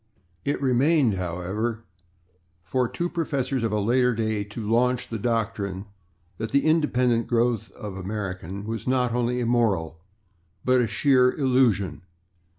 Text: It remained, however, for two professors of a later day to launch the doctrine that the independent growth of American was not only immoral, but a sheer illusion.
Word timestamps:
It 0.43 0.59
remained, 0.59 1.13
however, 1.13 1.83
for 2.63 2.87
two 2.89 3.07
professors 3.07 3.61
of 3.61 3.71
a 3.71 3.79
later 3.79 4.15
day 4.15 4.43
to 4.45 4.67
launch 4.67 5.07
the 5.07 5.19
doctrine 5.19 5.85
that 6.39 6.49
the 6.49 6.65
independent 6.65 7.27
growth 7.27 7.69
of 7.73 7.95
American 7.95 8.65
was 8.65 8.87
not 8.87 9.13
only 9.13 9.39
immoral, 9.39 9.99
but 10.65 10.81
a 10.81 10.87
sheer 10.87 11.31
illusion. 11.33 12.01